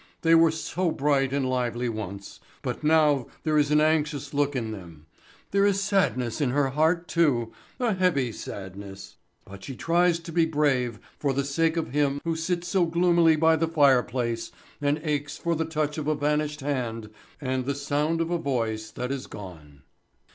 They 0.23 0.33
were 0.33 0.49
so 0.49 0.89
bright 0.89 1.31
and 1.31 1.47
lively 1.47 1.87
once, 1.87 2.39
but 2.63 2.83
now 2.83 3.27
there 3.43 3.55
is 3.55 3.69
an 3.69 3.79
anxious 3.79 4.33
look 4.33 4.55
in 4.55 4.71
them. 4.71 5.05
There 5.51 5.63
is 5.63 5.79
sadness 5.79 6.41
in 6.41 6.49
her 6.49 6.69
heart, 6.69 7.07
too, 7.07 7.51
a 7.79 7.93
heavy 7.93 8.31
sadness, 8.31 9.17
but 9.45 9.63
she 9.63 9.75
tries 9.75 10.17
to 10.21 10.31
be 10.31 10.47
brave 10.47 10.99
for 11.19 11.33
the 11.33 11.45
sake 11.45 11.77
of 11.77 11.89
him 11.91 12.19
who 12.23 12.35
sits 12.35 12.67
so 12.67 12.87
gloomily 12.87 13.35
by 13.35 13.55
the 13.55 13.67
fire 13.67 14.01
place 14.01 14.51
and 14.81 14.99
aches 15.03 15.37
for 15.37 15.53
the 15.55 15.65
touch 15.65 15.99
of 15.99 16.07
a 16.07 16.15
vanished 16.15 16.61
hand 16.61 17.11
and 17.39 17.65
the 17.65 17.75
sound 17.75 18.21
of 18.21 18.31
a 18.31 18.39
voice 18.39 18.89
that 18.89 19.11
is 19.11 19.27
gone. 19.27 19.83